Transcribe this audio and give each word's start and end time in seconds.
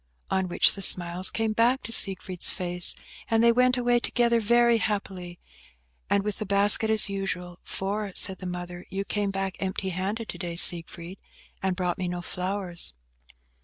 On 0.31 0.47
which 0.47 0.73
the 0.73 0.81
smiles 0.81 1.29
came 1.29 1.53
back 1.53 1.83
to 1.83 1.91
Siegfried's 1.91 2.49
face, 2.49 2.95
and 3.29 3.43
they 3.43 3.51
went 3.51 3.77
away 3.77 3.99
together 3.99 4.39
very 4.39 4.77
happily, 4.79 5.37
and 6.09 6.23
with 6.23 6.39
the 6.39 6.45
basket 6.47 6.89
as 6.89 7.07
usual; 7.07 7.59
for, 7.61 8.11
said 8.15 8.39
the 8.39 8.47
mother, 8.47 8.83
"You 8.89 9.05
came 9.05 9.29
back 9.29 9.57
empty 9.59 9.89
handed 9.89 10.27
to 10.29 10.39
day, 10.39 10.55
Siegfried, 10.55 11.19
and 11.61 11.75
brought 11.75 11.99
me 11.99 12.07
no 12.07 12.23
flowers." 12.23 12.95